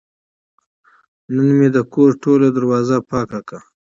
نن 1.35 1.47
مې 1.57 1.67
د 1.75 1.77
کور 1.93 2.09
ټوله 2.21 2.47
دروازه 2.57 2.97
پاکه 3.09 3.39
کړه. 3.47 3.59